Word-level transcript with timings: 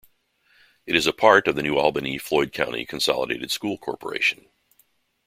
It 0.87 0.95
is 0.95 1.05
a 1.05 1.13
part 1.13 1.47
of 1.47 1.55
the 1.55 1.61
New 1.61 1.77
Albany-Floyd 1.77 2.53
County 2.53 2.87
Consolidated 2.87 3.51
School 3.51 3.77
Corporation. 3.77 4.49